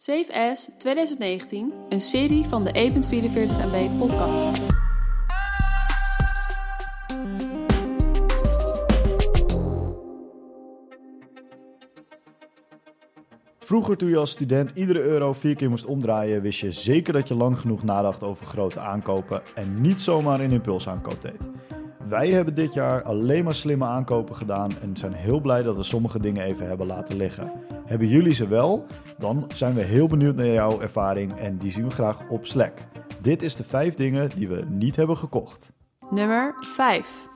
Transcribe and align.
Safe 0.00 0.50
As 0.50 0.70
2019, 0.78 1.72
een 1.88 2.00
serie 2.00 2.44
van 2.44 2.64
de 2.64 2.70
E 2.78 2.86
E.44 2.86 3.00
MB 3.72 3.98
podcast. 3.98 4.62
Vroeger 13.58 13.96
toen 13.96 14.08
je 14.08 14.16
als 14.16 14.30
student 14.30 14.70
iedere 14.74 15.00
euro 15.00 15.32
vier 15.32 15.56
keer 15.56 15.70
moest 15.70 15.86
omdraaien, 15.86 16.42
wist 16.42 16.60
je 16.60 16.70
zeker 16.70 17.12
dat 17.12 17.28
je 17.28 17.34
lang 17.34 17.58
genoeg 17.58 17.82
nadacht 17.82 18.22
over 18.22 18.46
grote 18.46 18.80
aankopen 18.80 19.42
en 19.54 19.80
niet 19.80 20.00
zomaar 20.00 20.40
een 20.40 20.52
impulsaankoop 20.52 21.22
deed. 21.22 21.50
Wij 22.08 22.28
hebben 22.28 22.54
dit 22.54 22.74
jaar 22.74 23.02
alleen 23.02 23.44
maar 23.44 23.54
slimme 23.54 23.84
aankopen 23.84 24.36
gedaan 24.36 24.70
en 24.82 24.96
zijn 24.96 25.12
heel 25.12 25.40
blij 25.40 25.62
dat 25.62 25.76
we 25.76 25.82
sommige 25.82 26.20
dingen 26.20 26.44
even 26.44 26.66
hebben 26.66 26.86
laten 26.86 27.16
liggen. 27.16 27.52
Hebben 27.88 28.08
jullie 28.08 28.32
ze 28.34 28.48
wel? 28.48 28.86
Dan 29.18 29.50
zijn 29.54 29.74
we 29.74 29.80
heel 29.80 30.06
benieuwd 30.06 30.36
naar 30.36 30.46
jouw 30.46 30.80
ervaring 30.80 31.32
en 31.32 31.56
die 31.58 31.70
zien 31.70 31.84
we 31.84 31.90
graag 31.90 32.28
op 32.28 32.46
Slack. 32.46 32.72
Dit 33.22 33.42
is 33.42 33.56
de 33.56 33.64
vijf 33.64 33.94
dingen 33.94 34.30
die 34.34 34.48
we 34.48 34.62
niet 34.68 34.96
hebben 34.96 35.16
gekocht. 35.16 35.72
Nummer 36.10 36.54
5. 36.58 37.26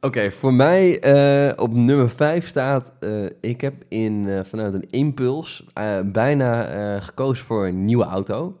Oké, 0.00 0.30
voor 0.30 0.54
mij 0.54 1.00
eh, 1.00 1.52
op 1.64 1.74
nummer 1.74 2.10
5 2.10 2.46
staat... 2.48 2.92
eh, 3.00 3.24
ik 3.40 3.60
heb 3.60 3.74
in, 3.88 4.28
eh, 4.28 4.40
vanuit 4.44 4.74
een 4.74 4.90
impuls 4.90 5.66
eh, 5.74 5.98
bijna 6.04 6.66
eh, 6.66 7.02
gekozen 7.02 7.44
voor 7.44 7.66
een 7.66 7.84
nieuwe 7.84 8.04
auto. 8.04 8.56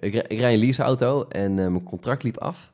Ik, 0.00 0.14
ik 0.14 0.40
rij 0.40 0.52
een 0.52 0.58
leaseauto 0.58 1.24
en 1.28 1.50
eh, 1.50 1.66
mijn 1.66 1.82
contract 1.82 2.22
liep 2.22 2.38
af. 2.38 2.72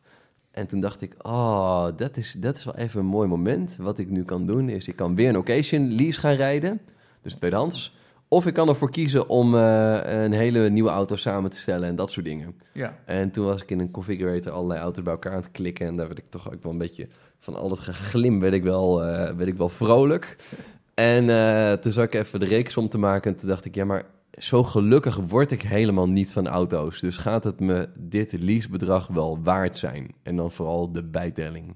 En 0.50 0.66
toen 0.66 0.80
dacht 0.80 1.02
ik, 1.02 1.14
oh, 1.22 1.86
dat 1.96 2.16
is, 2.16 2.36
dat 2.38 2.56
is 2.56 2.64
wel 2.64 2.74
even 2.76 3.00
een 3.00 3.06
mooi 3.06 3.28
moment. 3.28 3.76
Wat 3.80 3.98
ik 3.98 4.10
nu 4.10 4.24
kan 4.24 4.46
doen 4.46 4.68
is, 4.68 4.88
ik 4.88 4.96
kan 4.96 5.14
weer 5.14 5.28
een 5.28 5.36
occasion 5.38 5.94
lease 5.94 6.20
gaan 6.20 6.34
rijden. 6.34 6.80
Dus 7.26 7.34
tweedehands. 7.34 7.94
Of 8.28 8.46
ik 8.46 8.54
kan 8.54 8.68
ervoor 8.68 8.90
kiezen 8.90 9.28
om 9.28 9.54
eh, 9.54 10.22
een 10.22 10.32
hele 10.32 10.70
nieuwe 10.70 10.90
auto 10.90 11.16
samen 11.16 11.50
te 11.50 11.60
stellen 11.60 11.88
en 11.88 11.96
dat 11.96 12.10
soort 12.10 12.26
dingen. 12.26 12.54
Ja. 12.72 12.98
En 13.04 13.30
toen 13.30 13.44
was 13.44 13.62
ik 13.62 13.70
in 13.70 13.80
een 13.80 13.90
configurator 13.90 14.52
allerlei 14.52 14.80
auto's 14.80 15.02
bij 15.02 15.12
elkaar 15.12 15.32
aan 15.32 15.38
het 15.38 15.50
klikken. 15.50 15.86
En 15.86 15.96
daar 15.96 16.06
werd 16.06 16.18
ik 16.18 16.30
toch 16.30 16.52
ook 16.52 16.62
wel 16.62 16.72
een 16.72 16.78
beetje 16.78 17.08
van 17.38 17.56
al 17.56 17.68
dat 17.68 17.78
geglim, 17.78 18.40
werd 18.40 18.54
ik 18.54 18.62
wel, 18.62 19.04
eh, 19.04 19.36
werd 19.36 19.48
ik 19.48 19.56
wel 19.56 19.68
vrolijk. 19.68 20.36
En 20.94 21.30
eh, 21.30 21.72
toen 21.72 21.92
zat 21.92 22.04
ik 22.04 22.14
even 22.14 22.40
de 22.40 22.46
rekensom 22.46 22.88
te 22.88 22.98
maken. 22.98 23.30
En 23.30 23.36
toen 23.38 23.48
dacht 23.48 23.64
ik, 23.64 23.74
ja, 23.74 23.84
maar 23.84 24.02
zo 24.38 24.62
gelukkig 24.62 25.16
word 25.16 25.50
ik 25.50 25.62
helemaal 25.62 26.08
niet 26.08 26.32
van 26.32 26.46
auto's. 26.46 27.00
Dus 27.00 27.16
gaat 27.16 27.44
het 27.44 27.60
me 27.60 27.88
dit 27.94 28.42
leasebedrag 28.42 29.06
wel 29.06 29.38
waard 29.42 29.76
zijn? 29.76 30.14
En 30.22 30.36
dan 30.36 30.52
vooral 30.52 30.92
de 30.92 31.04
bijtelling. 31.04 31.74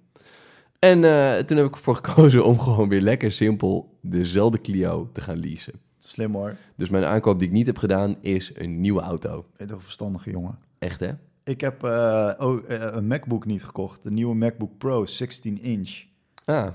En 0.80 1.04
eh, 1.04 1.38
toen 1.38 1.56
heb 1.56 1.66
ik 1.66 1.74
ervoor 1.74 1.94
gekozen 2.02 2.44
om 2.44 2.58
gewoon 2.58 2.88
weer 2.88 3.00
lekker 3.00 3.32
simpel 3.32 3.98
dezelfde 4.00 4.60
Clio 4.60 5.10
te 5.12 5.20
gaan 5.20 5.38
leasen. 5.38 5.74
Slim 5.98 6.34
hoor. 6.34 6.56
Dus 6.76 6.88
mijn 6.88 7.04
aankoop 7.04 7.38
die 7.38 7.48
ik 7.48 7.54
niet 7.54 7.66
heb 7.66 7.78
gedaan 7.78 8.16
is 8.20 8.52
een 8.54 8.80
nieuwe 8.80 9.00
auto. 9.00 9.30
Ben 9.30 9.42
je 9.56 9.64
toch 9.66 9.76
een 9.76 9.82
verstandige 9.82 10.30
jongen. 10.30 10.58
Echt 10.78 11.00
hè? 11.00 11.10
Ik 11.44 11.60
heb 11.60 11.84
eh, 11.84 12.32
oh, 12.38 12.70
eh, 12.70 12.80
een 12.92 13.06
MacBook 13.06 13.46
niet 13.46 13.64
gekocht. 13.64 14.02
De 14.02 14.10
nieuwe 14.10 14.34
MacBook 14.34 14.78
Pro 14.78 15.06
16 15.06 15.62
inch. 15.62 16.02
Ah, 16.44 16.68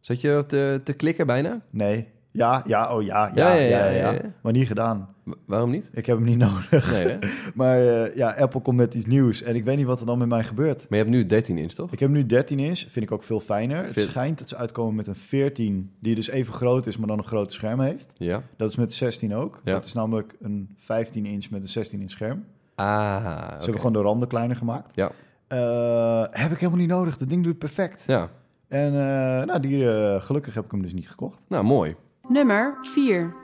zat 0.00 0.20
je 0.20 0.44
te, 0.46 0.80
te 0.84 0.92
klikken 0.92 1.26
bijna? 1.26 1.60
Nee. 1.70 2.08
Ja, 2.36 2.62
ja, 2.66 2.94
oh 2.96 3.02
ja, 3.02 3.30
ja, 3.34 3.52
ja, 3.54 3.62
ja, 3.62 3.86
ja, 3.90 4.10
ja. 4.10 4.20
Maar 4.42 4.52
niet 4.52 4.66
gedaan. 4.66 5.08
Wa- 5.22 5.34
waarom 5.46 5.70
niet? 5.70 5.90
Ik 5.92 6.06
heb 6.06 6.16
hem 6.16 6.26
niet 6.26 6.38
nodig. 6.48 6.90
Nee, 6.98 7.08
hè? 7.08 7.18
Maar 7.54 7.78
eh, 7.86 8.16
ja, 8.16 8.30
Apple 8.30 8.60
komt 8.60 8.76
met 8.76 8.94
iets 8.94 9.06
nieuws 9.06 9.42
en 9.42 9.54
ik 9.54 9.64
weet 9.64 9.76
niet 9.76 9.86
wat 9.86 10.00
er 10.00 10.06
dan 10.06 10.18
met 10.18 10.28
mij 10.28 10.44
gebeurt. 10.44 10.76
Maar 10.76 10.98
je 10.98 11.04
hebt 11.04 11.10
nu 11.10 11.26
13 11.26 11.58
inch, 11.58 11.72
toch? 11.72 11.92
Ik 11.92 12.00
heb 12.00 12.10
nu 12.10 12.26
13 12.26 12.58
inch, 12.58 12.78
vind 12.78 13.04
ik 13.04 13.12
ook 13.12 13.22
veel 13.22 13.40
fijner. 13.40 13.84
Het 13.84 14.00
schijnt 14.00 14.38
dat 14.38 14.48
ze 14.48 14.56
uitkomen 14.56 14.94
met 14.94 15.06
een 15.06 15.14
14, 15.14 15.90
die 16.00 16.14
dus 16.14 16.28
even 16.28 16.52
groot 16.54 16.86
is, 16.86 16.96
maar 16.96 17.08
dan 17.08 17.18
een 17.18 17.24
groter 17.24 17.52
scherm 17.52 17.80
heeft. 17.80 18.12
Ja. 18.16 18.42
Dat 18.56 18.68
is 18.70 18.76
met 18.76 18.88
de 18.88 18.94
16 18.94 19.34
ook. 19.34 19.60
Ja. 19.64 19.72
Dat 19.72 19.84
is 19.84 19.92
namelijk 19.92 20.36
een 20.40 20.68
15 20.76 21.26
inch 21.26 21.50
met 21.50 21.62
een 21.62 21.68
16 21.68 22.00
inch 22.00 22.10
scherm. 22.10 22.44
Ah, 22.74 23.24
Ze 23.24 23.28
oké. 23.44 23.54
hebben 23.58 23.76
gewoon 23.76 23.92
de 23.92 23.98
randen 23.98 24.28
kleiner 24.28 24.56
gemaakt. 24.56 24.92
Ja. 24.94 25.10
Eh, 25.48 26.24
heb 26.30 26.50
ik 26.50 26.58
helemaal 26.58 26.80
niet 26.80 26.88
nodig. 26.88 27.18
Dat 27.18 27.28
ding 27.28 27.42
doet 27.42 27.50
het 27.50 27.58
perfect. 27.58 28.04
Ja, 28.06 28.28
En 28.68 28.86
eh, 28.86 29.46
nou, 29.46 29.60
die, 29.60 29.90
eh, 29.90 30.20
gelukkig 30.22 30.54
heb 30.54 30.64
ik 30.64 30.70
hem 30.70 30.82
dus 30.82 30.94
niet 30.94 31.08
gekocht. 31.08 31.38
nou 31.48 31.64
mooi. 31.64 31.94
Nummer 32.28 32.78
4. 32.82 33.34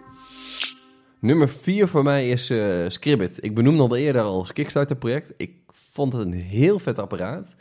Nummer 1.18 1.48
4 1.48 1.88
voor 1.88 2.02
mij 2.02 2.28
is 2.28 2.50
eh 2.50 2.84
Scribbit. 2.88 3.44
Ik 3.44 3.54
benoemde 3.54 3.82
al 3.82 3.96
eerder 3.96 4.22
als 4.22 4.52
Kickstarter-project. 4.52 5.34
Ik 5.36 5.52
vond 5.72 6.12
het 6.12 6.22
een 6.22 6.32
heel 6.32 6.78
vet 6.78 6.98
apparaat. 6.98 7.54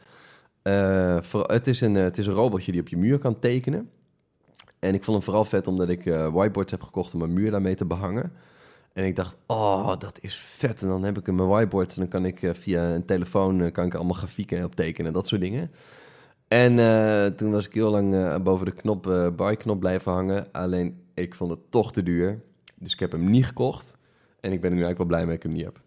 Eh, 0.61 1.21
voor, 1.21 1.43
het, 1.45 1.67
is 1.67 1.81
een, 1.81 1.95
eh, 1.95 2.03
het 2.03 2.17
is 2.17 2.27
een 2.27 2.33
robotje 2.33 2.71
die 2.71 2.81
op 2.81 2.87
je 2.87 2.97
muur 2.97 3.17
kan 3.17 3.39
tekenen. 3.39 3.89
En 4.79 4.93
ik 4.93 5.03
vond 5.03 5.17
hem 5.17 5.25
vooral 5.25 5.45
vet 5.45 5.67
omdat 5.67 5.89
ik 5.89 6.05
eh, 6.05 6.33
whiteboards 6.33 6.71
heb 6.71 6.81
gekocht 6.81 7.13
om 7.13 7.19
mijn 7.19 7.33
muur 7.33 7.51
daarmee 7.51 7.75
te 7.75 7.85
behangen. 7.85 8.31
En 8.93 9.05
ik 9.05 9.15
dacht, 9.15 9.37
oh, 9.45 9.99
dat 9.99 10.19
is 10.21 10.35
vet. 10.35 10.81
En 10.81 10.87
dan 10.87 11.03
heb 11.03 11.17
ik 11.17 11.31
mijn 11.31 11.47
whiteboards 11.47 11.95
en 11.95 12.01
dan 12.01 12.09
kan 12.09 12.25
ik 12.25 12.51
via 12.53 12.83
een 12.83 13.05
telefoon 13.05 13.71
kan 13.71 13.85
ik 13.85 13.93
allemaal 13.93 14.13
grafieken 14.13 14.63
op 14.63 14.75
tekenen 14.75 15.07
en 15.07 15.13
dat 15.13 15.27
soort 15.27 15.41
dingen. 15.41 15.71
En 16.47 16.75
toen 17.35 17.51
was 17.51 17.67
ik 17.67 17.73
heel 17.73 17.91
lang 17.91 18.43
boven 18.43 18.65
de 18.65 18.71
knop, 18.71 19.31
buy-knop 19.35 19.79
blijven 19.79 20.11
hangen. 20.11 20.51
Alleen, 20.51 21.00
ik 21.21 21.35
vond 21.35 21.51
het 21.51 21.59
toch 21.69 21.93
te 21.93 22.03
duur. 22.03 22.41
Dus 22.79 22.93
ik 22.93 22.99
heb 22.99 23.11
hem 23.11 23.29
niet 23.29 23.45
gekocht. 23.45 23.97
En 24.39 24.51
ik 24.51 24.61
ben 24.61 24.69
er 24.69 24.75
nu 24.75 24.83
eigenlijk 24.83 24.97
wel 24.97 25.07
blij 25.07 25.19
mee 25.19 25.35
dat 25.35 25.45
ik 25.45 25.49
hem 25.49 25.51
niet 25.51 25.65
heb. 25.65 25.81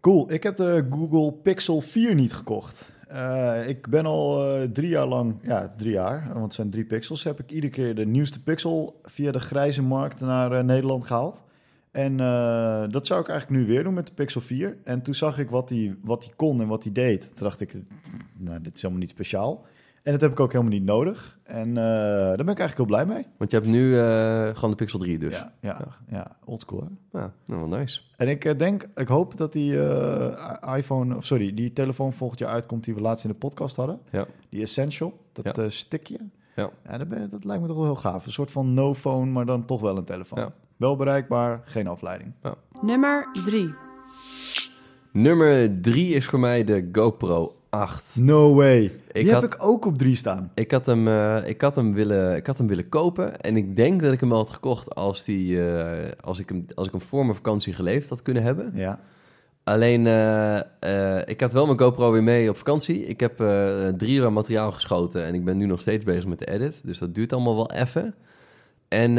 Cool, 0.00 0.32
ik 0.32 0.42
heb 0.42 0.56
de 0.56 0.86
Google 0.90 1.32
Pixel 1.32 1.80
4 1.80 2.14
niet 2.14 2.32
gekocht. 2.32 2.94
Eh, 3.08 3.68
ik 3.68 3.88
ben 3.88 4.06
al 4.06 4.46
eh, 4.46 4.62
drie 4.62 4.88
jaar 4.88 5.06
lang, 5.06 5.34
ja, 5.42 5.72
drie 5.76 5.92
jaar, 5.92 6.28
want 6.32 6.44
het 6.44 6.54
zijn 6.54 6.70
drie 6.70 6.84
pixels, 6.84 7.24
heb 7.24 7.40
ik 7.40 7.50
iedere 7.50 7.72
keer 7.72 7.94
de 7.94 8.06
nieuwste 8.06 8.42
pixel 8.42 9.00
via 9.02 9.32
de 9.32 9.40
grijze 9.40 9.82
markt 9.82 10.20
naar 10.20 10.52
eh, 10.52 10.64
Nederland 10.64 11.04
gehaald. 11.04 11.42
En 11.90 12.16
dat 12.90 13.06
zou 13.06 13.20
ik 13.20 13.28
eigenlijk 13.28 13.60
nu 13.60 13.66
weer 13.66 13.82
doen 13.82 13.94
met 13.94 14.06
de 14.06 14.12
Pixel 14.12 14.40
4. 14.40 14.76
En 14.84 15.02
toen 15.02 15.14
zag 15.14 15.38
ik 15.38 15.50
wat 15.50 15.68
hij 15.68 15.96
wat 16.02 16.20
die 16.20 16.32
kon 16.36 16.60
en 16.60 16.66
wat 16.66 16.82
hij 16.82 16.92
deed. 16.92 17.20
Toen 17.20 17.44
dacht 17.44 17.60
ik, 17.60 17.74
nou, 18.36 18.60
dit 18.60 18.74
is 18.74 18.82
helemaal 18.82 19.02
niet 19.02 19.10
speciaal. 19.10 19.64
En 20.06 20.12
dat 20.12 20.20
heb 20.20 20.30
ik 20.30 20.40
ook 20.40 20.52
helemaal 20.52 20.72
niet 20.72 20.84
nodig. 20.84 21.38
En 21.42 21.68
eh, 21.68 21.84
daar 21.84 22.36
ben 22.44 22.48
ik 22.48 22.58
eigenlijk 22.58 22.76
heel 22.76 22.84
blij 22.86 23.06
mee. 23.06 23.26
Want 23.36 23.50
je 23.50 23.56
hebt 23.56 23.68
nu 23.68 23.98
eh, 23.98 24.48
gewoon 24.54 24.70
de 24.70 24.76
Pixel 24.76 24.98
3 24.98 25.18
dus. 25.18 25.34
Ja, 25.38 25.52
ja, 25.60 25.78
ja 26.08 26.36
oldschool 26.44 26.80
hè. 26.80 27.18
Ja, 27.20 27.32
nou 27.44 27.68
wel 27.68 27.78
nice. 27.78 28.00
En 28.16 28.28
ik 28.28 28.44
eh, 28.44 28.58
denk, 28.58 28.84
ik 28.94 29.08
hoop 29.08 29.36
dat 29.36 29.52
die 29.52 29.82
eh, 29.88 30.76
iPhone, 30.76 31.16
of 31.16 31.24
sorry, 31.24 31.54
die 31.54 31.72
telefoon 31.72 32.12
volgend 32.12 32.38
jaar 32.40 32.48
uitkomt 32.50 32.84
die 32.84 32.94
we 32.94 33.00
laatst 33.00 33.24
in 33.24 33.30
de 33.30 33.36
podcast 33.36 33.76
hadden. 33.76 34.00
Ja. 34.10 34.26
Die 34.48 34.62
Essential, 34.62 35.18
dat 35.32 35.44
Ja. 35.56 35.62
eh, 35.62 35.70
stickje. 35.70 36.18
Ja. 36.56 36.70
Ja, 36.88 36.98
dat, 36.98 37.08
ben- 37.08 37.30
dat 37.30 37.44
lijkt 37.44 37.62
me 37.62 37.68
toch 37.68 37.76
wel 37.76 37.84
heel 37.86 37.94
gaaf. 37.96 38.26
Een 38.26 38.32
soort 38.32 38.50
van 38.50 38.74
no-phone, 38.74 39.30
maar 39.30 39.46
dan 39.46 39.64
toch 39.64 39.80
wel 39.80 39.96
een 39.96 40.04
telefoon. 40.04 40.38
Ja. 40.38 40.52
Wel 40.76 40.96
bereikbaar, 40.96 41.60
geen 41.64 41.86
afleiding. 41.86 42.32
Nummer 42.82 43.28
3. 43.46 43.74
Nummer 45.12 45.80
3 45.80 46.14
is 46.14 46.26
voor 46.26 46.40
mij 46.40 46.64
de 46.64 46.88
GoPro 46.92 47.55
8. 47.80 48.16
No 48.20 48.54
way. 48.54 48.92
Die 49.12 49.32
had- 49.32 49.42
heb 49.42 49.54
ik 49.54 49.62
ook 49.62 49.84
op 49.84 49.98
drie 49.98 50.16
staan. 50.16 50.50
Ik 50.54 50.70
had, 50.70 50.86
hem, 50.86 51.08
eh, 51.08 51.36
ik, 51.48 51.60
had 51.60 51.76
hem 51.76 51.94
willen, 51.94 52.36
ik 52.36 52.46
had 52.46 52.58
hem 52.58 52.66
willen 52.66 52.88
kopen 52.88 53.40
en 53.40 53.56
ik 53.56 53.76
denk 53.76 54.02
dat 54.02 54.12
ik 54.12 54.20
hem 54.20 54.28
wel 54.28 54.38
had 54.38 54.50
gekocht 54.50 54.94
als, 54.94 55.24
die, 55.24 55.68
eh, 55.68 56.10
als, 56.20 56.38
ik, 56.38 56.48
hem, 56.48 56.66
als 56.74 56.86
ik 56.86 56.92
hem 56.92 57.02
voor 57.02 57.22
mijn 57.24 57.36
vakantie 57.36 57.72
geleefd 57.72 58.08
had 58.08 58.22
kunnen 58.22 58.42
hebben. 58.42 58.72
Ja. 58.74 59.00
Alleen, 59.64 60.06
eh, 60.06 61.18
ik 61.26 61.40
had 61.40 61.52
wel 61.52 61.66
mijn 61.66 61.78
GoPro 61.78 62.12
weer 62.12 62.22
mee 62.22 62.50
op 62.50 62.56
vakantie. 62.56 63.06
Ik 63.06 63.20
heb 63.20 63.36
drie 63.96 64.16
uur 64.16 64.32
materiaal 64.32 64.72
geschoten 64.72 65.24
en 65.24 65.34
ik 65.34 65.44
ben 65.44 65.56
nu 65.56 65.66
nog 65.66 65.80
steeds 65.80 66.04
bezig 66.04 66.26
met 66.26 66.38
de 66.38 66.50
edit. 66.50 66.80
Dus 66.84 66.98
dat 66.98 67.14
duurt 67.14 67.32
allemaal 67.32 67.54
wel 67.56 67.70
even. 67.72 68.14
En 68.88 69.14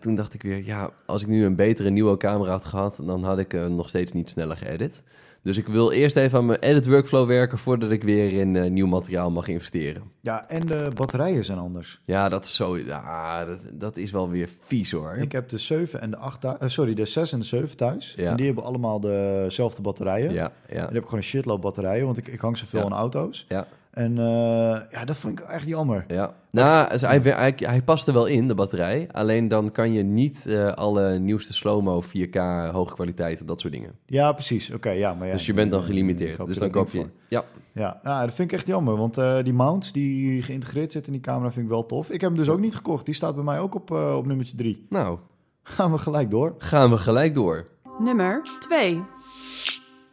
toen 0.00 0.14
dacht 0.14 0.34
ik 0.34 0.42
weer, 0.42 0.64
ja, 0.64 0.90
als 1.06 1.22
ik 1.22 1.28
nu 1.28 1.44
een 1.44 1.56
betere 1.56 1.90
nieuwe 1.90 2.16
camera 2.16 2.50
had 2.50 2.64
gehad, 2.64 2.98
dan 3.04 3.24
had 3.24 3.38
ik 3.38 3.54
eh, 3.54 3.64
nog 3.64 3.88
steeds 3.88 4.12
niet 4.12 4.30
sneller 4.30 4.56
geëdit. 4.56 5.02
Dus 5.42 5.56
ik 5.56 5.66
wil 5.66 5.90
eerst 5.92 6.16
even 6.16 6.38
aan 6.38 6.46
mijn 6.46 6.58
edit 6.58 6.86
workflow 6.86 7.26
werken 7.26 7.58
voordat 7.58 7.90
ik 7.90 8.02
weer 8.02 8.32
in 8.40 8.56
eh, 8.56 8.70
nieuw 8.70 8.86
materiaal 8.86 9.30
mag 9.30 9.48
investeren. 9.48 10.02
ja, 10.20 10.48
en 10.48 10.66
de 10.66 10.90
batterijen 10.94 11.44
zijn 11.44 11.58
anders. 11.58 12.00
Ja, 12.04 12.28
dat 12.28 12.44
is 12.44 12.54
zo. 12.54 12.78
Ja, 12.78 13.44
dat, 13.44 13.58
dat 13.72 13.96
is 13.96 14.10
wel 14.10 14.30
weer 14.30 14.48
vies 14.60 14.90
hoor. 14.92 15.16
Ik 15.16 15.32
heb 15.32 15.48
de 15.48 15.58
7 15.58 16.00
en 16.00 16.10
de 16.10 16.16
8 16.16 16.40
thuis, 16.40 16.58
eh, 16.60 16.68
sorry, 16.68 16.94
de 16.94 17.04
6 17.04 17.32
en 17.32 17.38
de 17.38 17.44
7 17.44 17.76
thuis. 17.76 18.14
Ja. 18.16 18.30
En 18.30 18.36
die 18.36 18.46
hebben 18.46 18.64
allemaal 18.64 19.00
dezelfde 19.00 19.82
batterijen. 19.82 20.32
Ja, 20.32 20.52
En 20.66 20.76
ja, 20.76 20.84
dan 20.84 20.92
heb 20.94 21.02
ik 21.02 21.04
gewoon 21.04 21.18
een 21.18 21.22
shitload 21.24 21.60
batterijen, 21.60 22.04
want 22.04 22.18
ik, 22.18 22.28
ik 22.28 22.40
hang 22.40 22.58
zoveel 22.58 22.80
Ja. 22.80 22.84
aan 22.86 22.92
auto's. 22.92 23.44
ja, 23.48 23.66
En 23.92 24.18
eh, 24.18 24.80
ja, 24.90 25.04
dat 25.04 25.16
vond 25.16 25.38
ik 25.38 25.44
echt 25.46 25.66
jammer. 25.66 26.04
ja. 26.08 26.34
Nou, 26.50 26.88
dus 26.90 27.00
hij, 27.00 27.18
hij, 27.18 27.54
hij 27.56 27.82
past 27.82 28.06
er 28.06 28.12
wel 28.12 28.26
in, 28.26 28.48
de 28.48 28.54
batterij. 28.54 29.08
Alleen 29.12 29.48
dan 29.48 29.72
kan 29.72 29.92
je 29.92 30.02
niet 30.02 30.46
eh, 30.46 30.66
alle 30.66 31.18
nieuwste 31.18 31.52
slow-mo, 31.54 32.02
4K, 32.02 32.38
hoge 32.72 32.94
kwaliteit 32.94 33.40
en 33.40 33.46
dat 33.46 33.60
soort 33.60 33.72
dingen. 33.72 33.92
Ja, 34.06 34.32
precies. 34.32 34.70
Oké, 34.70 34.90
ja, 34.90 35.14
maar 35.14 35.26
ja. 35.26 35.32
dus 35.32 35.46
je 35.46 35.54
bent 35.54 35.70
dan 35.70 35.80
eh, 35.80 35.86
gelimiteerd. 35.86 36.46
Dus 36.46 36.58
dan 36.58 36.70
koop 36.70 36.90
je... 36.90 37.06
Ja. 37.28 37.44
Ja, 37.74 38.00
ja, 38.04 38.20
dat 38.26 38.34
vind 38.34 38.52
ik 38.52 38.58
echt 38.58 38.66
jammer, 38.66 38.96
want 38.96 39.18
eh, 39.18 39.42
die 39.42 39.52
mounts 39.52 39.92
die 39.92 40.42
geïntegreerd 40.42 40.92
zitten 40.92 41.12
in 41.12 41.18
die 41.18 41.28
camera 41.30 41.50
vind 41.52 41.64
ik 41.64 41.70
wel 41.70 41.86
tof. 41.86 42.10
Ik 42.10 42.20
heb 42.20 42.30
hem 42.30 42.38
dus 42.38 42.48
ook 42.48 42.60
niet 42.60 42.74
gekocht. 42.74 43.04
Die 43.04 43.14
staat 43.14 43.34
bij 43.34 43.44
mij 43.44 43.58
ook 43.60 43.74
op, 43.74 43.90
eh, 43.90 44.16
op 44.16 44.26
nummertje 44.26 44.56
3. 44.56 44.86
nou, 44.88 45.18
Gaan 45.62 45.92
we 45.92 45.98
gelijk 45.98 46.30
door. 46.30 46.54
gaan 46.58 46.90
we 46.90 46.98
gelijk 46.98 47.34
door. 47.34 47.66
Nummer 47.98 48.40
2. 48.60 49.02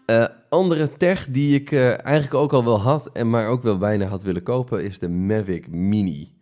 Eh, 0.10 0.26
andere 0.50 0.98
tech 0.98 1.28
die 1.30 1.56
ik 1.56 1.72
eh, 1.72 2.06
eigenlijk 2.06 2.34
ook 2.34 2.54
al 2.54 2.64
wel 2.64 2.80
had, 2.80 3.10
en 3.12 3.30
maar 3.30 3.48
ook 3.48 3.64
wel 3.64 3.78
bijna 3.78 4.06
had 4.06 4.24
willen 4.24 4.44
kopen, 4.44 4.84
is 4.84 5.00
de 5.00 5.10
Mavic 5.10 5.68
Mini. 5.68 6.34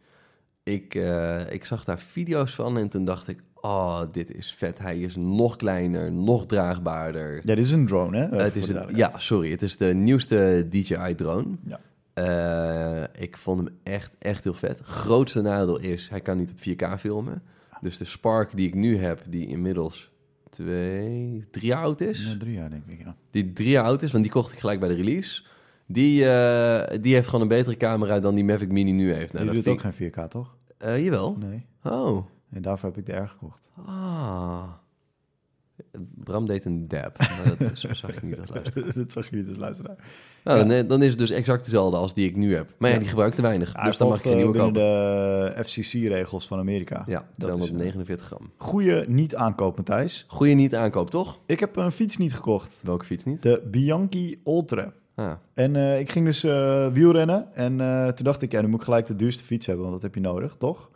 Ik, 0.64 0.96
eh, 0.96 1.52
ik 1.52 1.66
zag 1.66 1.84
daar 1.84 2.00
video's 2.00 2.56
van 2.56 2.78
en 2.78 2.90
toen 2.90 3.06
dacht 3.06 3.28
ik, 3.28 3.40
oh, 3.54 4.02
dit 4.12 4.34
is 4.34 4.54
vet. 4.54 4.80
Hij 4.80 5.00
is 5.00 5.16
nog 5.16 5.56
kleiner, 5.56 6.12
nog 6.12 6.46
draagbaarder. 6.46 7.36
Ja, 7.36 7.56
dit 7.56 7.66
is 7.66 7.72
een 7.72 7.86
drone, 7.86 8.18
hè? 8.18 8.44
Het 8.44 8.56
is 8.56 8.68
een, 8.68 8.96
ja, 8.96 9.12
sorry. 9.18 9.52
Het 9.52 9.62
is 9.62 9.78
de 9.78 9.94
nieuwste 9.94 10.68
DJI-drone. 10.70 11.56
Ja. 11.64 11.80
ik 13.18 13.38
vond 13.38 13.60
hem 13.60 13.70
echt, 13.84 14.16
echt 14.20 14.44
heel 14.44 14.54
vet. 14.54 14.80
Grootste 14.84 15.42
nadeel 15.42 15.80
is, 15.80 16.10
hij 16.10 16.22
kan 16.22 16.38
niet 16.38 16.52
op 16.52 16.60
4K 16.60 17.00
filmen. 17.00 17.42
Dus 17.82 17.98
de 17.98 18.06
Spark 18.06 18.56
die 18.56 18.68
ik 18.68 18.74
nu 18.74 18.98
heb, 18.98 19.22
die 19.30 19.48
inmiddels 19.48 20.12
twee, 20.50 21.44
drie 21.52 21.66
jaar 21.66 21.84
oud 21.84 22.02
is. 22.02 22.26
Ja, 22.26 22.38
drie 22.38 22.54
jaar, 22.54 22.70
denk 22.70 22.84
ik, 22.88 23.00
ja. 23.00 23.16
Die 23.32 23.54
drie 23.54 23.70
jaar 23.70 23.84
oud 23.84 24.02
is, 24.02 24.12
want 24.12 24.24
die 24.24 24.34
kocht 24.34 24.52
ik 24.52 24.60
gelijk 24.60 24.80
bij 24.80 24.90
de 24.90 24.96
release. 24.96 25.44
Die, 25.86 26.30
eh, 26.30 26.98
die 27.02 27.14
heeft 27.14 27.26
gewoon 27.26 27.42
een 27.42 27.48
betere 27.48 27.78
camera 27.78 28.20
dan 28.20 28.36
die 28.36 28.44
Mavic 28.44 28.72
Mini 28.72 28.92
nu 28.92 29.14
heeft. 29.14 29.34
Nou, 29.34 29.46
die 29.46 29.54
doet 29.54 29.68
ook 29.68 29.80
geen 29.80 29.94
4K, 29.94 30.30
toch? 30.30 30.56
Eh, 30.78 31.04
jawel. 31.04 31.38
Nee. 31.40 31.66
Oh. 31.84 32.26
En 32.50 32.62
daarvoor 32.62 32.90
heb 32.90 32.98
ik 32.98 33.06
de 33.06 33.14
R 33.14 33.28
gekocht. 33.28 33.70
Ah. 33.86 34.70
Bram 36.24 36.46
deed 36.46 36.66
een 36.66 36.88
dab, 36.88 37.18
maar 37.18 37.56
dat 37.58 37.78
zag 37.98 38.16
ik 38.16 38.22
niet 38.22 38.40
als 38.40 38.50
luisteraar. 38.50 38.94
dat 38.96 39.12
zag 39.12 39.30
je 39.30 39.36
niet 39.36 39.48
als 39.48 39.58
luisteraar. 39.58 39.96
Nou, 40.44 40.68
dan, 40.68 40.88
dan 40.88 41.04
is 41.04 41.10
het 41.10 41.20
dus 41.20 41.30
exact 41.30 41.64
dezelfde 41.64 41.98
als 41.98 42.14
die 42.14 42.28
ik 42.28 42.36
nu 42.36 42.56
heb. 42.56 42.74
Maar 42.78 42.92
ja, 42.92 42.98
die 42.98 43.08
gebruik 43.08 43.30
ik 43.30 43.36
te 43.36 43.42
weinig, 43.42 43.72
dus 43.74 43.98
dan 43.98 44.08
mag 44.08 44.18
ik 44.18 44.24
geen 44.24 44.32
eh, 44.32 44.38
nieuwe 44.38 44.58
kopen. 44.58 44.74
de 44.74 45.64
FCC-regels 45.64 46.48
van 46.48 46.60
Amerika. 46.60 47.04
Ja, 47.06 47.28
dat 47.36 47.50
is, 47.50 47.56
249 47.56 48.28
gram. 48.28 48.52
Goeie 48.58 49.04
niet-aankoop, 49.08 49.76
Matthijs. 49.78 50.26
Goeie 50.28 50.56
niet 50.56 50.76
aankoop, 50.76 51.10
toch? 51.10 51.40
Ik 51.46 51.60
heb 51.60 51.76
een 51.76 51.92
fiets 51.92 52.18
niet 52.18 52.34
gekocht. 52.34 52.74
Welke 52.84 53.06
fiets 53.06 53.24
niet? 53.24 53.42
De 53.42 53.64
Bianchi 53.72 54.42
Ultra. 54.46 54.94
Ah, 55.18 55.32
En 55.54 55.76
eh, 55.76 56.00
ik 56.00 56.12
ging 56.12 56.26
dus 56.26 56.44
eh, 56.44 56.88
wielrennen. 56.88 57.56
En 57.56 57.82
eh, 57.82 58.08
toen 58.08 58.26
dacht 58.26 58.42
ik, 58.42 58.52
ja, 58.52 58.62
dan 58.62 58.70
moet 58.70 58.80
ik 58.80 58.86
gelijk 58.86 59.06
de 59.06 59.16
duurste 59.16 59.44
fiets 59.44 59.66
hebben, 59.66 59.86
want 59.86 59.96
dat 59.96 60.04
heb 60.04 60.16
je 60.16 60.22
nodig, 60.30 60.56
toch? 60.58 60.90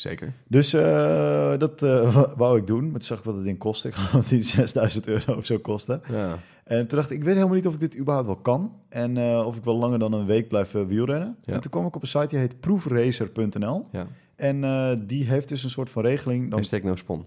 Zeker. 0.00 0.32
Dus 0.48 0.72
eh, 0.72 1.58
dat 1.58 1.82
eh, 1.82 2.24
wou 2.36 2.58
ik 2.58 2.66
doen. 2.66 2.82
Maar 2.82 2.92
toen 2.92 3.02
zag 3.02 3.18
ik 3.18 3.24
wat 3.24 3.34
het 3.34 3.44
ding 3.44 3.58
kostte. 3.58 3.88
Ik 3.88 3.94
geloof 3.94 4.12
dat 4.22 4.28
die 4.28 4.42
6000 4.42 5.06
euro 5.06 5.34
of 5.34 5.44
zo 5.44 5.58
kostte. 5.58 6.00
Ja. 6.08 6.38
En 6.64 6.86
toen 6.86 6.98
dacht 6.98 7.10
ik, 7.10 7.18
ik 7.18 7.24
weet 7.24 7.34
helemaal 7.34 7.54
niet 7.54 7.66
of 7.66 7.74
ik 7.74 7.80
dit 7.80 7.96
überhaupt 7.96 8.26
wel 8.26 8.36
kan. 8.36 8.72
En 8.88 9.16
eh, 9.16 9.46
of 9.46 9.56
ik 9.56 9.64
wel 9.64 9.76
langer 9.76 9.98
dan 9.98 10.12
een 10.12 10.26
week 10.26 10.48
blijf 10.48 10.72
wielrennen. 10.72 11.36
Ja. 11.42 11.52
En 11.52 11.60
toen 11.60 11.70
kwam 11.70 11.86
ik 11.86 11.96
op 11.96 12.02
een 12.02 12.08
site 12.08 12.26
die 12.26 12.38
heet 12.38 12.60
proefracer.nl. 12.60 13.86
ja. 13.92 14.06
En 14.36 14.60
die 15.06 15.24
heeft 15.24 15.48
dus 15.48 15.64
een 15.64 15.70
soort 15.70 15.90
van 15.90 16.02
regeling. 16.02 16.50
Dan, 16.50 16.58
Hashtag 16.58 16.82
no 16.82 16.96
spon. 16.96 17.26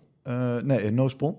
nee, 0.63 0.91
no 0.91 1.07
spon. 1.07 1.37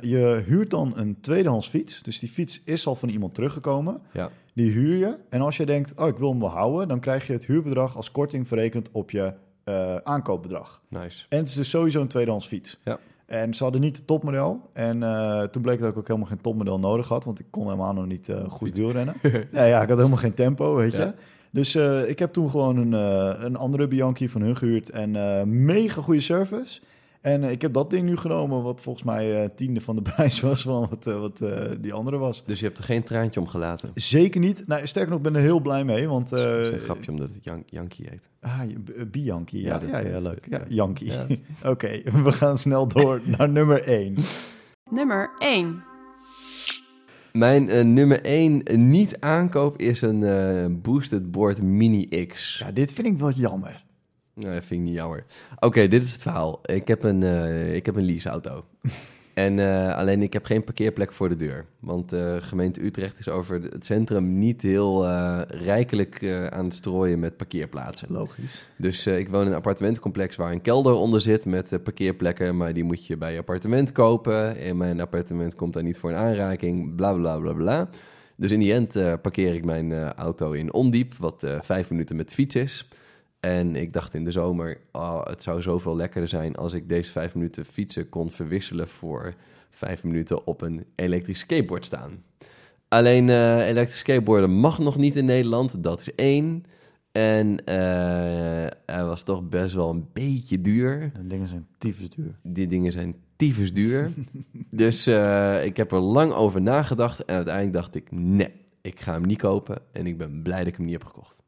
Je 0.00 0.42
huurt 0.46 0.70
dan 0.70 0.92
een 0.96 1.20
tweedehands 1.20 1.68
fiets. 1.68 2.02
Dus 2.02 2.18
die 2.18 2.28
fiets 2.28 2.62
is 2.64 2.86
al 2.86 2.94
van 2.94 3.08
iemand 3.08 3.34
teruggekomen. 3.34 4.00
Ja. 4.12 4.30
Die 4.54 4.70
huur 4.70 4.96
je. 4.96 5.16
En 5.28 5.40
als 5.40 5.56
je 5.56 5.66
denkt, 5.66 6.00
oh, 6.00 6.08
ik 6.08 6.16
wil 6.16 6.30
hem 6.30 6.40
wel 6.40 6.48
houden... 6.48 6.88
dan 6.88 7.00
krijg 7.00 7.26
je 7.26 7.32
het 7.32 7.46
huurbedrag 7.46 7.96
als 7.96 8.10
korting 8.10 8.48
verrekend 8.48 8.88
op 8.92 9.10
je 9.10 9.32
eh, 9.68 9.96
aankoopbedrag. 9.96 10.80
Nice. 10.88 11.26
En 11.28 11.38
het 11.38 11.48
is 11.48 11.54
dus 11.54 11.70
sowieso 11.70 12.00
een 12.00 12.08
tweedehands 12.08 12.46
fiets. 12.46 12.78
Ja. 12.84 12.98
En 13.26 13.54
ze 13.54 13.62
hadden 13.62 13.80
niet 13.80 13.96
het 13.96 14.06
topmodel. 14.06 14.70
En 14.72 15.02
eh, 15.02 15.42
toen 15.42 15.62
bleek 15.62 15.80
dat 15.80 15.90
ik 15.90 15.96
ook 15.96 16.06
helemaal 16.06 16.28
geen 16.28 16.40
topmodel 16.40 16.78
nodig 16.78 17.08
had. 17.08 17.24
Want 17.24 17.38
ik 17.38 17.46
kon 17.50 17.64
helemaal 17.64 17.92
nog 17.92 18.06
niet 18.06 18.28
eh, 18.28 18.48
goed 18.48 18.76
wielrennen. 18.76 19.14
ja, 19.52 19.64
ja, 19.64 19.82
ik 19.82 19.88
had 19.88 19.96
helemaal 19.96 20.18
geen 20.18 20.34
tempo, 20.34 20.74
weet 20.74 20.92
je. 20.92 21.12
Dus 21.50 21.76
ik 22.06 22.18
heb 22.18 22.32
toen 22.32 22.50
gewoon 22.50 22.76
een, 22.76 22.92
een 23.44 23.56
andere 23.56 23.88
Bianchi 23.88 24.28
van 24.28 24.40
hun 24.40 24.56
gehuurd. 24.56 24.90
En 24.90 25.64
mega 25.64 26.02
goede 26.02 26.20
service. 26.20 26.80
En 27.20 27.44
eh, 27.44 27.50
ik 27.50 27.62
heb 27.62 27.72
dat 27.72 27.90
ding 27.90 28.02
nu 28.08 28.16
genomen, 28.16 28.62
wat 28.62 28.80
volgens 28.80 29.04
mij 29.04 29.42
eh, 29.42 29.48
tiende 29.54 29.80
van 29.80 29.96
de 29.96 30.02
prijs 30.12 30.40
was 30.40 30.62
van 30.62 30.86
wat, 30.90 31.06
eh, 31.06 31.20
wat 31.20 31.40
eh, 31.40 31.62
die 31.80 31.92
andere 31.92 32.16
was. 32.16 32.44
Dus 32.44 32.58
je 32.60 32.64
hebt 32.66 32.78
er 32.78 32.84
geen 32.84 33.02
traantje 33.02 33.40
om 33.40 33.46
gelaten. 33.46 33.90
Zeker 33.94 34.40
niet. 34.40 34.66
Nou, 34.66 34.86
sterker 34.86 35.10
nog, 35.10 35.18
ik 35.18 35.24
ben 35.24 35.34
er 35.34 35.40
heel 35.40 35.60
blij 35.60 35.84
mee. 35.84 36.08
Want, 36.08 36.32
eh, 36.32 36.38
Dat 36.42 36.60
is 36.60 36.68
een 36.72 36.78
grapje 36.78 37.10
omdat 37.10 37.28
het 37.34 37.44
Jan 37.44 37.62
Yankee 37.66 38.06
heet. 38.10 38.30
Ah, 38.40 38.60
Bianchi. 39.10 39.60
Ja, 39.62 39.66
Ja, 39.66 39.72
ja, 39.74 39.78
dat 39.80 39.90
ja, 40.10 40.16
is- 40.16 40.22
leuk. 40.22 40.46
Ja, 40.50 40.58
ja. 40.58 40.64
Yankee. 40.68 41.08
Ja. 41.08 41.26
Oké, 41.70 42.00
we 42.22 42.32
gaan 42.32 42.58
snel 42.58 42.86
door 42.88 43.20
naar 43.38 43.48
nummer 43.48 43.82
1. 43.82 44.14
Nummer 44.90 45.30
1. 45.38 45.82
Mijn 47.32 47.68
eh, 47.70 47.84
nummer 47.84 48.20
1 48.24 48.62
niet 48.90 49.20
aankoop 49.20 49.78
is 49.78 50.00
een 50.02 50.22
eh, 50.22 50.66
Boosted 50.82 51.30
Board 51.30 51.62
Mini 51.62 52.26
X. 52.26 52.58
Ja, 52.58 52.70
dit 52.72 52.92
vind 52.92 53.06
ik 53.06 53.18
wel 53.18 53.30
jammer. 53.30 53.84
Nee, 54.38 54.60
vind 54.60 54.80
ik 54.80 54.86
niet 54.86 54.94
jammer. 54.94 55.24
Oké, 55.58 55.88
dit 55.88 56.02
is 56.02 56.12
het 56.12 56.22
verhaal. 56.22 56.60
Ik 56.64 56.88
heb 56.88 57.02
een, 57.02 57.22
eh, 57.22 57.74
ik 57.74 57.86
heb 57.86 57.96
een 57.96 58.04
leaseauto. 58.04 58.64
en 59.34 59.58
eh, 59.58 59.96
alleen 59.96 60.22
ik 60.22 60.32
heb 60.32 60.44
geen 60.44 60.64
parkeerplek 60.64 61.12
voor 61.12 61.28
de 61.28 61.36
deur. 61.36 61.66
Want 61.80 62.10
de 62.10 62.38
gemeente 62.42 62.84
Utrecht 62.84 63.18
is 63.18 63.28
over 63.28 63.60
het 63.62 63.86
centrum 63.86 64.38
niet 64.38 64.62
heel 64.62 65.06
eh, 65.06 65.40
rijkelijk 65.48 66.22
eh, 66.22 66.46
aan 66.46 66.64
het 66.64 66.74
strooien 66.74 67.18
met 67.18 67.36
parkeerplaatsen. 67.36 68.08
Logisch. 68.10 68.64
Dus 68.76 69.06
eh, 69.06 69.18
ik 69.18 69.28
woon 69.28 69.42
in 69.42 69.48
een 69.48 69.54
appartementencomplex 69.54 70.36
waar 70.36 70.52
een 70.52 70.62
kelder 70.62 70.92
onder 70.92 71.20
zit 71.20 71.46
met 71.46 71.72
eh, 71.72 71.78
parkeerplekken. 71.82 72.56
Maar 72.56 72.72
die 72.72 72.84
moet 72.84 73.06
je 73.06 73.16
bij 73.16 73.32
je 73.32 73.38
appartement 73.38 73.92
kopen. 73.92 74.56
En 74.56 74.76
mijn 74.76 75.00
appartement 75.00 75.54
komt 75.54 75.72
daar 75.72 75.82
niet 75.82 75.98
voor 75.98 76.10
een 76.10 76.16
aanraking. 76.16 76.94
Bla 76.94 77.12
bla 77.12 77.38
bla 77.38 77.52
bla. 77.52 77.88
Dus 78.38 78.50
in 78.50 78.60
die 78.60 78.72
end 78.72 78.96
eh, 78.96 79.12
parkeer 79.22 79.54
ik 79.54 79.64
mijn 79.64 79.92
eh, 79.92 80.12
auto 80.12 80.52
in 80.52 80.72
Ondiep, 80.72 81.14
wat 81.14 81.42
eh, 81.42 81.58
vijf 81.62 81.90
minuten 81.90 82.16
met 82.16 82.28
de 82.28 82.34
fiets 82.34 82.54
is. 82.54 82.88
En 83.40 83.76
ik 83.76 83.92
dacht 83.92 84.14
in 84.14 84.24
de 84.24 84.30
zomer, 84.30 84.80
oh, 84.92 85.26
het 85.26 85.42
zou 85.42 85.62
zoveel 85.62 85.96
lekkerder 85.96 86.28
zijn 86.28 86.56
als 86.56 86.72
ik 86.72 86.88
deze 86.88 87.10
vijf 87.10 87.34
minuten 87.34 87.64
fietsen 87.64 88.08
kon 88.08 88.30
verwisselen 88.30 88.88
voor 88.88 89.34
vijf 89.70 90.04
minuten 90.04 90.46
op 90.46 90.60
een 90.60 90.84
elektrisch 90.94 91.38
skateboard 91.38 91.84
staan. 91.84 92.22
Alleen 92.88 93.28
eh 93.28 93.68
elektrisch 93.68 93.98
skateboarden 93.98 94.50
mag 94.50 94.78
nog 94.78 94.96
niet 94.96 95.16
in 95.16 95.24
Nederland, 95.24 95.82
dat 95.82 96.00
is 96.00 96.14
één. 96.14 96.64
En 97.12 97.64
eh, 97.64 97.76
hij 98.86 99.04
was 99.04 99.22
toch 99.22 99.48
best 99.48 99.74
wel 99.74 99.90
een 99.90 100.08
beetje 100.12 100.60
duur. 100.60 101.12
De 101.14 101.26
dingen 101.26 101.46
zijn 101.46 101.66
tyfus 101.78 102.08
duur. 102.08 102.38
Die 102.42 102.66
dingen 102.66 102.92
zijn 102.92 103.16
tyfus 103.36 103.74
duur. 103.74 104.12
dus 104.70 105.06
eh, 105.06 105.64
ik 105.64 105.76
heb 105.76 105.92
er 105.92 105.98
lang 105.98 106.32
over 106.32 106.62
nagedacht. 106.62 107.24
En 107.24 107.34
uiteindelijk 107.34 107.74
dacht 107.74 107.94
ik, 107.94 108.10
nee, 108.10 108.52
ik 108.82 109.00
ga 109.00 109.12
hem 109.12 109.26
niet 109.26 109.38
kopen. 109.38 109.78
En 109.92 110.06
ik 110.06 110.18
ben 110.18 110.42
blij 110.42 110.58
dat 110.58 110.66
ik 110.66 110.76
hem 110.76 110.84
niet 110.84 110.94
heb 110.94 111.04
gekocht. 111.04 111.42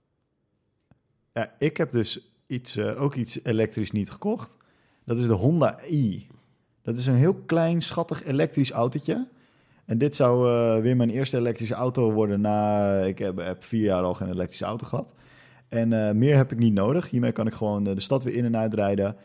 Ja, 1.32 1.54
ik 1.58 1.76
heb 1.76 1.92
dus 1.92 2.30
iets, 2.46 2.76
eh, 2.76 3.02
ook 3.02 3.14
iets 3.14 3.44
elektrisch 3.44 3.90
niet 3.90 4.10
gekocht. 4.10 4.56
Dat 5.04 5.18
is 5.18 5.26
de 5.26 5.32
Honda 5.32 5.78
i. 5.90 6.26
Dat 6.82 6.98
is 6.98 7.06
een 7.06 7.14
heel 7.14 7.34
klein, 7.34 7.82
schattig 7.82 8.24
elektrisch 8.24 8.70
autootje. 8.70 9.28
En 9.84 9.98
dit 9.98 10.16
zou 10.16 10.48
eh, 10.48 10.82
weer 10.82 10.96
mijn 10.96 11.10
eerste 11.10 11.36
elektrische 11.36 11.74
auto 11.74 12.12
worden 12.12 12.40
na... 12.40 12.98
Ik 13.00 13.18
heb, 13.18 13.36
heb 13.36 13.64
vier 13.64 13.84
jaar 13.84 14.02
al 14.02 14.14
geen 14.14 14.30
elektrische 14.30 14.64
auto 14.64 14.86
gehad. 14.86 15.14
En 15.68 15.92
eh, 15.92 16.14
meer 16.14 16.36
heb 16.36 16.52
ik 16.52 16.58
niet 16.58 16.72
nodig. 16.72 17.10
Hiermee 17.10 17.32
kan 17.32 17.46
ik 17.46 17.54
gewoon 17.54 17.84
de 17.84 18.00
stad 18.00 18.22
weer 18.22 18.34
in 18.34 18.44
en 18.44 18.56
uitrijden. 18.56 19.16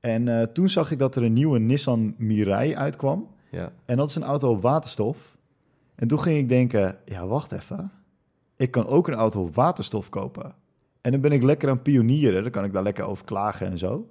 En 0.00 0.52
toen 0.52 0.68
zag 0.68 0.90
ik 0.90 0.98
dat 0.98 1.16
er 1.16 1.22
een 1.22 1.32
nieuwe 1.32 1.58
Nissan 1.58 2.14
Mirai 2.18 2.76
uitkwam. 2.76 3.28
Ja, 3.50 3.72
En 3.84 3.96
dat 3.96 4.08
is 4.08 4.14
een 4.14 4.22
auto 4.22 4.50
op 4.50 4.62
waterstof. 4.62 5.36
En 5.94 6.08
toen 6.08 6.20
ging 6.20 6.38
ik 6.38 6.48
denken, 6.48 6.98
ja, 7.04 7.26
wacht 7.26 7.52
even. 7.52 7.90
Ik 8.56 8.70
kan 8.70 8.86
ook 8.86 9.08
een 9.08 9.14
auto 9.14 9.42
op 9.42 9.54
waterstof 9.54 10.08
kopen. 10.08 10.54
En 11.08 11.14
dan 11.14 11.22
ben 11.22 11.32
ik 11.32 11.42
lekker 11.42 11.68
aan 11.68 11.82
pionieren. 11.82 12.42
Dan 12.42 12.50
kan 12.50 12.64
ik 12.64 12.72
daar 12.72 12.82
lekker 12.82 13.04
over 13.04 13.24
klagen 13.24 13.66
en 13.66 13.78
zo. 13.78 14.08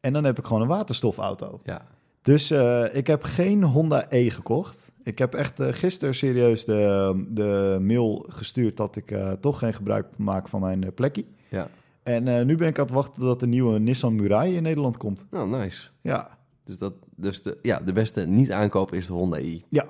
En 0.00 0.12
dan 0.12 0.24
heb 0.24 0.38
ik 0.38 0.44
gewoon 0.44 0.62
een 0.62 0.68
waterstofauto. 0.68 1.60
ja. 1.64 1.86
Dus 2.22 2.50
eh, 2.50 2.94
ik 2.94 3.06
heb 3.06 3.22
geen 3.22 3.62
Honda 3.62 4.06
E 4.08 4.30
gekocht. 4.30 4.92
Ik 5.02 5.18
heb 5.18 5.34
echt 5.34 5.60
uh, 5.60 5.68
gisteren 5.70 6.14
serieus 6.14 6.64
de, 6.64 7.24
de 7.28 7.78
mail 7.80 8.26
gestuurd 8.28 8.76
dat 8.76 8.96
ik 8.96 9.10
uh, 9.10 9.32
toch 9.32 9.58
geen 9.58 9.74
gebruik 9.74 10.06
maak 10.16 10.48
van 10.48 10.60
mijn 10.60 10.94
plekje. 10.94 11.24
ja. 11.48 11.68
En 12.02 12.46
nu 12.46 12.56
ben 12.56 12.68
ik 12.68 12.78
aan 12.78 12.84
het 12.84 12.94
wachten 12.94 13.22
dat 13.22 13.40
de 13.40 13.46
nieuwe 13.46 13.78
Nissan 13.78 14.14
Mirai 14.14 14.56
in 14.56 14.62
Nederland 14.62 14.96
komt. 14.96 15.24
Nou, 15.30 15.48
nice. 15.48 15.88
Ja. 16.00 16.38
Dus, 16.64 16.78
dat, 16.78 16.94
dus 17.16 17.42
de, 17.42 17.58
ja, 17.62 17.78
de 17.78 17.92
beste 17.92 18.26
niet 18.26 18.52
aankoop 18.52 18.92
is 18.92 19.06
de 19.06 19.12
Honda 19.12 19.38
i. 19.38 19.64
Ja. 19.68 19.84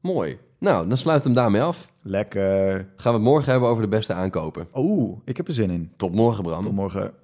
Mooi. 0.00 0.38
Nou, 0.62 0.88
dan 0.88 0.96
sluit 0.96 1.24
hem 1.24 1.34
daarmee 1.34 1.62
af. 1.62 1.92
Lekker. 2.02 2.74
Gaan 2.96 3.12
we 3.12 3.18
het 3.18 3.28
morgen 3.28 3.50
hebben 3.50 3.68
over 3.68 3.82
de 3.82 3.88
beste 3.88 4.12
aankopen. 4.12 4.68
Oeh, 4.74 5.18
ik 5.24 5.36
heb 5.36 5.48
er 5.48 5.54
zin 5.54 5.70
in. 5.70 5.92
Tot 5.96 6.14
morgen, 6.14 6.42
Bram. 6.42 6.62
Tot 6.62 6.72
morgen. 6.72 7.14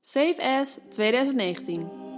Save 0.00 0.58
as 0.60 0.80
2019. 0.90 2.09